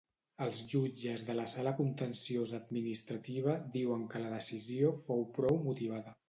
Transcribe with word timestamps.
Els 0.43 0.59
jutges 0.69 1.25
de 1.27 1.35
la 1.39 1.43
sala 1.51 1.73
contenciosa 1.79 2.57
administrativa 2.61 3.59
diuen 3.77 4.07
que 4.15 4.23
la 4.25 4.33
decisió 4.37 4.91
fou 5.05 5.23
prou 5.39 5.63
motivada. 5.69 6.17